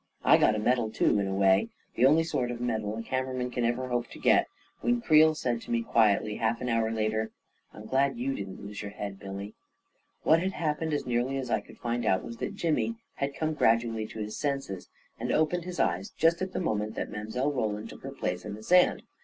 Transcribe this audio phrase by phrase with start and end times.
[0.25, 3.35] I got a medal too, in a way— the only sort of medal a camera*
[3.35, 4.47] man can ever hope to get—
[4.81, 7.29] when Creel said to me quietly, half an hour later,"
[7.71, 9.53] I'm glad you didn't lose your head, Billy!"
[10.23, 13.53] What had happened, as nearly as I could find out, was that Jimmy had come
[13.53, 17.51] gradually to his senses, and opened his eyes just at the moment that Mile.
[17.51, 19.03] Roland took her place on the sand.